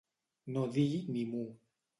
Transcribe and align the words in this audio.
No 0.55 0.63
dir 0.77 0.89
ni 1.13 1.23
mu. 1.35 1.45